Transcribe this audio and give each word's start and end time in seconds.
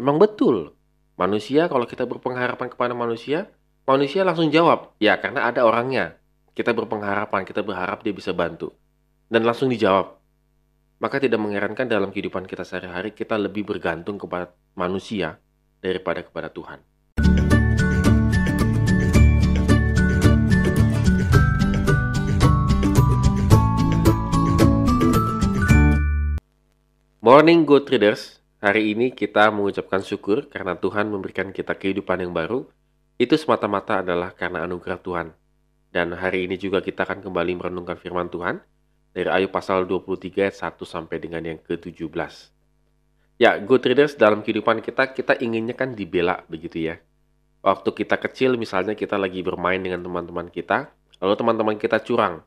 Memang 0.00 0.16
betul, 0.16 0.72
manusia 1.20 1.68
kalau 1.68 1.84
kita 1.84 2.08
berpengharapan 2.08 2.72
kepada 2.72 2.96
manusia, 2.96 3.52
manusia 3.84 4.24
langsung 4.24 4.48
jawab, 4.48 4.96
ya 4.96 5.20
karena 5.20 5.44
ada 5.44 5.60
orangnya. 5.68 6.16
Kita 6.56 6.72
berpengharapan, 6.72 7.44
kita 7.44 7.60
berharap 7.60 8.00
dia 8.00 8.16
bisa 8.16 8.32
bantu. 8.32 8.72
Dan 9.28 9.44
langsung 9.44 9.68
dijawab. 9.68 10.16
Maka 11.04 11.20
tidak 11.20 11.44
mengherankan 11.44 11.84
dalam 11.84 12.08
kehidupan 12.16 12.48
kita 12.48 12.64
sehari-hari 12.64 13.12
kita 13.12 13.36
lebih 13.36 13.68
bergantung 13.68 14.16
kepada 14.16 14.56
manusia 14.72 15.36
daripada 15.84 16.24
kepada 16.24 16.48
Tuhan. 16.48 16.80
Morning 27.20 27.68
Good 27.68 27.84
Traders, 27.84 28.39
hari 28.60 28.92
ini 28.92 29.16
kita 29.16 29.48
mengucapkan 29.48 30.04
syukur 30.04 30.46
karena 30.52 30.76
Tuhan 30.76 31.08
memberikan 31.08 31.48
kita 31.50 31.74
kehidupan 31.74 32.20
yang 32.20 32.32
baru. 32.36 32.68
Itu 33.20 33.36
semata-mata 33.36 34.00
adalah 34.00 34.32
karena 34.32 34.64
anugerah 34.64 35.00
Tuhan. 35.00 35.28
Dan 35.90 36.14
hari 36.14 36.46
ini 36.46 36.56
juga 36.56 36.80
kita 36.80 37.04
akan 37.04 37.20
kembali 37.20 37.52
merenungkan 37.58 37.98
firman 37.98 38.30
Tuhan 38.30 38.62
dari 39.10 39.28
Ayub 39.28 39.50
pasal 39.50 39.84
23 39.84 40.46
ayat 40.46 40.56
1 40.56 40.86
sampai 40.86 41.16
dengan 41.18 41.42
yang 41.42 41.58
ke-17. 41.58 42.08
Ya, 43.40 43.56
Good 43.58 43.80
Traders 43.82 44.14
dalam 44.14 44.44
kehidupan 44.44 44.84
kita, 44.84 45.10
kita 45.10 45.34
inginnya 45.40 45.74
kan 45.74 45.96
dibela 45.96 46.44
begitu 46.46 46.92
ya. 46.92 47.00
Waktu 47.60 47.92
kita 47.92 48.16
kecil 48.16 48.56
misalnya 48.56 48.96
kita 48.96 49.20
lagi 49.20 49.44
bermain 49.44 49.80
dengan 49.80 50.00
teman-teman 50.00 50.48
kita, 50.48 50.92
lalu 51.20 51.34
teman-teman 51.36 51.76
kita 51.76 52.00
curang. 52.00 52.44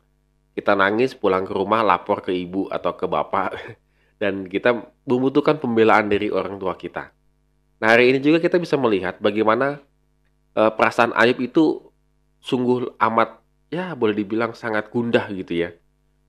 Kita 0.53 0.77
nangis 0.77 1.17
pulang 1.17 1.45
ke 1.45 1.53
rumah 1.53 1.81
lapor 1.81 2.21
ke 2.21 2.33
ibu 2.33 2.69
atau 2.69 2.93
ke 2.93 3.05
bapak 3.09 3.49
dan 4.23 4.47
kita 4.47 4.87
membutuhkan 5.03 5.59
pembelaan 5.59 6.07
dari 6.07 6.31
orang 6.31 6.55
tua 6.55 6.79
kita. 6.79 7.11
Nah, 7.83 7.91
hari 7.91 8.15
ini 8.15 8.23
juga 8.23 8.39
kita 8.39 8.55
bisa 8.55 8.79
melihat 8.79 9.19
bagaimana 9.19 9.83
uh, 10.55 10.71
perasaan 10.71 11.11
Ayub 11.11 11.43
itu 11.43 11.91
sungguh 12.39 12.95
amat 12.95 13.43
ya 13.67 13.91
boleh 13.91 14.15
dibilang 14.15 14.55
sangat 14.55 14.87
gundah 14.87 15.27
gitu 15.35 15.67
ya. 15.67 15.75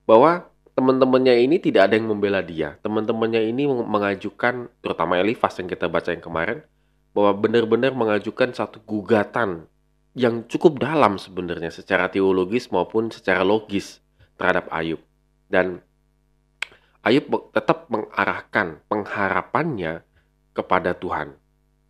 Bahwa 0.02 0.50
teman-temannya 0.74 1.46
ini 1.46 1.62
tidak 1.62 1.86
ada 1.86 1.94
yang 1.94 2.10
membela 2.10 2.42
dia. 2.42 2.74
Teman-temannya 2.82 3.46
ini 3.46 3.70
mengajukan 3.70 4.66
terutama 4.82 5.22
Elifas 5.22 5.54
yang 5.62 5.70
kita 5.70 5.86
baca 5.86 6.10
yang 6.10 6.18
kemarin 6.18 6.66
bahwa 7.14 7.30
benar-benar 7.38 7.94
mengajukan 7.94 8.50
satu 8.50 8.82
gugatan 8.82 9.70
yang 10.18 10.42
cukup 10.50 10.82
dalam 10.82 11.14
sebenarnya 11.14 11.70
secara 11.70 12.10
teologis 12.10 12.66
maupun 12.74 13.14
secara 13.14 13.46
logis 13.46 14.02
terhadap 14.34 14.66
Ayub. 14.74 14.98
Dan 15.46 15.78
Ayub 17.04 17.52
tetap 17.52 17.92
mengarahkan 17.92 18.80
pengharapannya 18.88 20.00
kepada 20.56 20.96
Tuhan. 20.96 21.36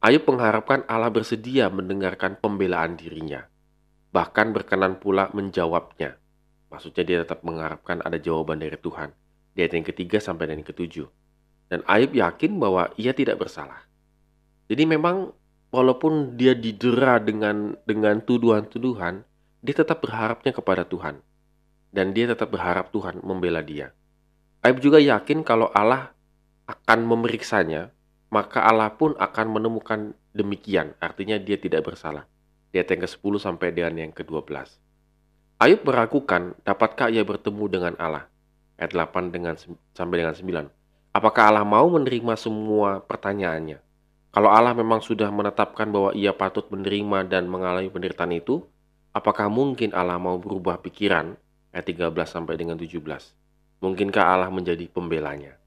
Ayub 0.03 0.27
mengharapkan 0.27 0.83
Allah 0.91 1.15
bersedia 1.15 1.71
mendengarkan 1.71 2.35
pembelaan 2.35 2.99
dirinya, 2.99 3.47
bahkan 4.11 4.51
berkenan 4.51 4.99
pula 4.99 5.31
menjawabnya. 5.31 6.19
Maksudnya 6.67 7.03
dia 7.07 7.19
tetap 7.23 7.47
mengharapkan 7.47 8.03
ada 8.03 8.19
jawaban 8.19 8.59
dari 8.59 8.75
Tuhan. 8.75 9.15
Di 9.55 9.63
ayat 9.63 9.79
yang 9.79 9.87
ketiga 9.87 10.19
sampai 10.19 10.51
dan 10.51 10.59
yang 10.59 10.67
ketujuh. 10.67 11.07
Dan 11.71 11.87
Ayub 11.87 12.11
yakin 12.11 12.59
bahwa 12.59 12.91
ia 12.99 13.15
tidak 13.15 13.39
bersalah. 13.39 13.87
Jadi 14.67 14.83
memang 14.83 15.31
walaupun 15.71 16.35
dia 16.35 16.59
didera 16.59 17.23
dengan 17.23 17.79
dengan 17.87 18.19
tuduhan-tuduhan, 18.19 19.23
dia 19.63 19.75
tetap 19.79 20.03
berharapnya 20.03 20.51
kepada 20.51 20.83
Tuhan. 20.83 21.23
Dan 21.95 22.11
dia 22.11 22.27
tetap 22.27 22.51
berharap 22.51 22.91
Tuhan 22.91 23.23
membela 23.23 23.63
dia. 23.63 23.95
Ayub 24.65 24.81
juga 24.81 24.97
yakin 24.97 25.45
kalau 25.45 25.69
Allah 25.77 26.17
akan 26.65 27.05
memeriksanya, 27.05 27.93
maka 28.33 28.65
Allah 28.65 28.89
pun 28.97 29.13
akan 29.13 29.47
menemukan 29.53 30.17
demikian. 30.33 30.97
Artinya 31.05 31.37
dia 31.37 31.61
tidak 31.61 31.85
bersalah. 31.85 32.25
Di 32.73 32.81
ayat 32.81 32.97
yang 32.97 33.05
ke-10 33.05 33.33
sampai 33.45 33.77
dengan 33.77 34.09
yang 34.09 34.13
ke-12. 34.17 34.49
Ayub 35.61 35.81
meragukan, 35.85 36.57
dapatkah 36.65 37.13
ia 37.13 37.21
bertemu 37.21 37.65
dengan 37.69 37.93
Allah? 38.01 38.25
Ayat 38.81 38.97
8 38.97 39.37
dengan, 39.37 39.53
sampai 39.93 40.25
dengan 40.25 40.33
9. 40.33 41.13
Apakah 41.13 41.53
Allah 41.53 41.69
mau 41.69 41.85
menerima 41.93 42.33
semua 42.41 43.05
pertanyaannya? 43.05 43.85
Kalau 44.33 44.49
Allah 44.49 44.73
memang 44.73 45.05
sudah 45.05 45.29
menetapkan 45.29 45.93
bahwa 45.93 46.17
ia 46.17 46.33
patut 46.33 46.65
menerima 46.73 47.29
dan 47.29 47.53
mengalami 47.53 47.93
penderitaan 47.93 48.33
itu, 48.33 48.65
apakah 49.13 49.53
mungkin 49.53 49.93
Allah 49.93 50.17
mau 50.17 50.41
berubah 50.41 50.81
pikiran? 50.81 51.37
Ayat 51.69 51.85
13 51.85 52.33
sampai 52.33 52.57
dengan 52.57 52.81
17. 52.81 53.44
Mungkinkah 53.85 54.25
Allah 54.25 54.49
menjadi 54.49 54.89
pembelanya? 54.89 55.61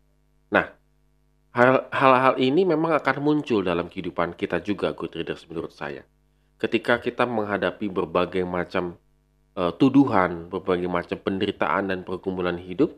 Nah, 0.50 0.73
hal-hal 1.94 2.33
ini 2.41 2.66
memang 2.66 2.97
akan 2.97 3.22
muncul 3.22 3.61
dalam 3.61 3.85
kehidupan 3.94 4.33
kita 4.33 4.57
juga, 4.66 4.89
good 4.97 5.13
readers, 5.13 5.45
menurut 5.45 5.69
saya. 5.69 6.01
Ketika 6.57 6.97
kita 6.97 7.29
menghadapi 7.29 7.85
berbagai 7.85 8.41
macam 8.41 8.97
uh, 9.53 9.69
tuduhan, 9.77 10.50
berbagai 10.50 10.89
macam 10.89 11.22
penderitaan 11.22 11.94
dan 11.94 12.01
pergumulan 12.01 12.57
hidup, 12.57 12.97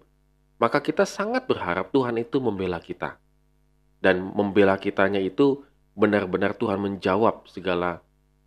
maka 0.55 0.79
kita 0.79 1.03
sangat 1.03 1.43
berharap 1.51 1.91
Tuhan 1.91 2.15
itu 2.15 2.39
membela 2.39 2.79
kita. 2.79 3.19
Dan 3.99 4.23
membela 4.23 4.79
kitanya 4.79 5.19
itu 5.19 5.67
benar-benar 5.99 6.55
Tuhan 6.55 6.79
menjawab 6.79 7.43
segala 7.51 7.99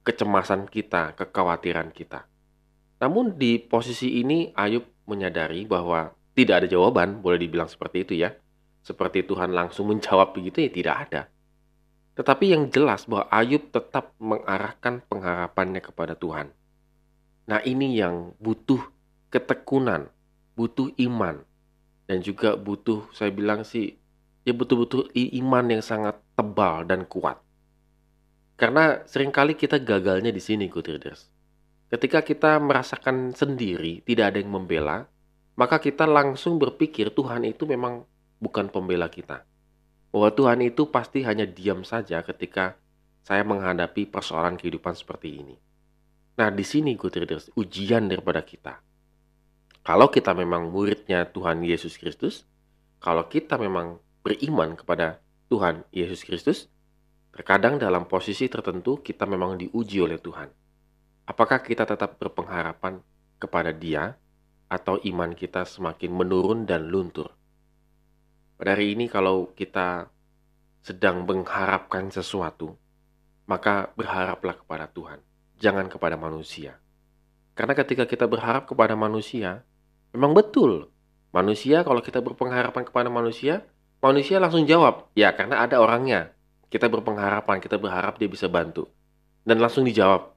kecemasan 0.08 0.72
kita, 0.72 1.12
kekhawatiran 1.20 1.92
kita. 1.92 2.24
Namun 2.96 3.36
di 3.36 3.60
posisi 3.60 4.24
ini 4.24 4.48
Ayub 4.56 4.88
menyadari 5.04 5.68
bahwa 5.68 6.16
tidak 6.32 6.64
ada 6.64 6.68
jawaban, 6.68 7.20
boleh 7.20 7.36
dibilang 7.36 7.68
seperti 7.68 8.08
itu 8.08 8.14
ya. 8.24 8.32
Seperti 8.82 9.22
Tuhan 9.22 9.54
langsung 9.54 9.92
menjawab 9.92 10.34
begitu 10.34 10.64
ya 10.64 10.70
tidak 10.72 10.96
ada. 11.08 11.22
Tetapi 12.12 12.44
yang 12.52 12.68
jelas 12.68 13.08
bahwa 13.08 13.28
Ayub 13.32 13.72
tetap 13.72 14.12
mengarahkan 14.20 15.00
pengharapannya 15.06 15.80
kepada 15.80 16.12
Tuhan. 16.16 16.52
Nah 17.48 17.60
ini 17.64 17.96
yang 17.96 18.36
butuh 18.36 18.80
ketekunan, 19.32 20.12
butuh 20.56 20.92
iman, 21.08 21.40
dan 22.04 22.18
juga 22.20 22.58
butuh 22.60 23.08
saya 23.16 23.32
bilang 23.32 23.64
sih 23.64 23.96
ya 24.42 24.52
butuh-butuh 24.52 25.14
iman 25.14 25.64
yang 25.70 25.82
sangat 25.82 26.18
tebal 26.34 26.84
dan 26.84 27.06
kuat. 27.06 27.38
Karena 28.58 29.02
sering 29.08 29.32
kali 29.34 29.58
kita 29.58 29.80
gagalnya 29.82 30.30
di 30.30 30.42
sini, 30.42 30.70
readers. 30.70 31.26
Ketika 31.90 32.22
kita 32.22 32.56
merasakan 32.62 33.34
sendiri, 33.34 34.00
tidak 34.06 34.32
ada 34.32 34.38
yang 34.38 34.52
membela, 34.54 35.08
maka 35.56 35.76
kita 35.78 36.08
langsung 36.08 36.56
berpikir 36.56 37.12
Tuhan 37.12 37.44
itu 37.44 37.68
memang 37.68 38.08
bukan 38.40 38.72
pembela 38.72 39.12
kita. 39.12 39.44
Bahwa 40.12 40.28
Tuhan 40.32 40.60
itu 40.64 40.88
pasti 40.88 41.24
hanya 41.24 41.48
diam 41.48 41.84
saja 41.84 42.20
ketika 42.24 42.76
saya 43.22 43.46
menghadapi 43.46 44.10
persoalan 44.10 44.58
kehidupan 44.58 44.92
seperti 44.96 45.40
ini. 45.40 45.56
Nah, 46.36 46.48
di 46.48 46.64
sini 46.64 46.96
good 46.96 47.14
readers, 47.16 47.52
ujian 47.54 48.08
daripada 48.08 48.40
kita. 48.42 48.80
Kalau 49.82 50.08
kita 50.08 50.32
memang 50.32 50.70
muridnya 50.72 51.28
Tuhan 51.28 51.60
Yesus 51.60 51.98
Kristus, 51.98 52.48
kalau 53.02 53.26
kita 53.26 53.58
memang 53.58 53.98
beriman 54.22 54.78
kepada 54.78 55.18
Tuhan 55.50 55.84
Yesus 55.92 56.22
Kristus, 56.24 56.70
terkadang 57.34 57.76
dalam 57.76 58.06
posisi 58.06 58.46
tertentu 58.46 59.02
kita 59.02 59.26
memang 59.28 59.58
diuji 59.58 59.98
oleh 60.00 60.16
Tuhan. 60.22 60.48
Apakah 61.26 61.60
kita 61.60 61.84
tetap 61.84 62.16
berpengharapan 62.16 63.02
kepada 63.42 63.74
Dia 63.74 64.14
atau 64.72 64.96
iman 65.04 65.36
kita 65.36 65.68
semakin 65.68 66.08
menurun 66.08 66.64
dan 66.64 66.88
luntur. 66.88 67.36
Pada 68.56 68.72
hari 68.72 68.96
ini 68.96 69.04
kalau 69.04 69.52
kita 69.52 70.08
sedang 70.80 71.28
mengharapkan 71.28 72.08
sesuatu, 72.08 72.80
maka 73.44 73.92
berharaplah 73.92 74.56
kepada 74.56 74.88
Tuhan, 74.88 75.20
jangan 75.60 75.92
kepada 75.92 76.16
manusia. 76.16 76.80
Karena 77.52 77.76
ketika 77.76 78.08
kita 78.08 78.24
berharap 78.24 78.64
kepada 78.64 78.96
manusia, 78.96 79.60
memang 80.16 80.32
betul, 80.32 80.88
manusia 81.36 81.84
kalau 81.84 82.00
kita 82.00 82.24
berpengharapan 82.24 82.88
kepada 82.88 83.12
manusia, 83.12 83.68
manusia 84.00 84.40
langsung 84.40 84.64
jawab, 84.64 85.12
ya 85.12 85.36
karena 85.36 85.60
ada 85.68 85.84
orangnya. 85.84 86.32
Kita 86.72 86.88
berpengharapan, 86.88 87.60
kita 87.60 87.76
berharap 87.76 88.16
dia 88.16 88.32
bisa 88.32 88.48
bantu. 88.48 88.88
Dan 89.44 89.60
langsung 89.60 89.84
dijawab, 89.84 90.31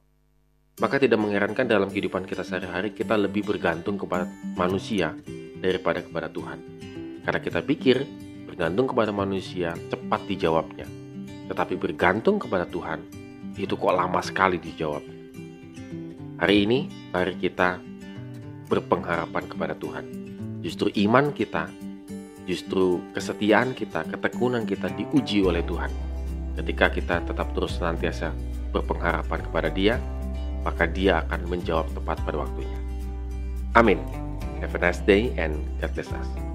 maka 0.76 1.00
tidak 1.00 1.16
mengherankan 1.16 1.64
dalam 1.64 1.88
kehidupan 1.88 2.28
kita 2.28 2.44
sehari-hari 2.44 2.92
kita 2.92 3.16
lebih 3.16 3.48
bergantung 3.48 3.96
kepada 3.96 4.28
manusia 4.60 5.16
daripada 5.56 6.04
kepada 6.04 6.28
Tuhan. 6.28 6.58
Karena 7.24 7.40
kita 7.40 7.64
pikir 7.64 8.04
bergantung 8.44 8.84
kepada 8.84 9.08
manusia 9.08 9.72
cepat 9.88 10.20
dijawabnya. 10.28 10.84
Tetapi 11.48 11.74
bergantung 11.80 12.36
kepada 12.36 12.68
Tuhan 12.68 13.00
itu 13.56 13.72
kok 13.72 13.96
lama 13.96 14.20
sekali 14.20 14.60
dijawab. 14.60 15.00
Hari 16.44 16.56
ini 16.68 16.92
mari 17.08 17.40
kita 17.40 17.80
berpengharapan 18.68 19.44
kepada 19.48 19.72
Tuhan. 19.72 20.04
Justru 20.60 20.92
iman 21.08 21.32
kita, 21.32 21.72
justru 22.44 23.00
kesetiaan 23.16 23.72
kita, 23.72 24.04
ketekunan 24.12 24.68
kita 24.68 24.92
diuji 24.92 25.40
oleh 25.40 25.64
Tuhan. 25.64 25.88
Ketika 26.60 26.92
kita 26.92 27.24
tetap 27.24 27.56
terus 27.56 27.80
senantiasa 27.80 28.36
berpengharapan 28.76 29.40
kepada 29.40 29.72
Dia, 29.72 29.96
maka 30.66 30.90
dia 30.90 31.22
akan 31.30 31.46
menjawab 31.46 31.86
tepat 31.94 32.18
pada 32.26 32.42
waktunya. 32.42 32.78
Amin. 33.78 34.02
Have 34.58 34.74
a 34.74 34.82
nice 34.82 34.98
day 35.06 35.30
and 35.38 35.62
God 35.78 35.94
bless 35.94 36.10
us. 36.10 36.45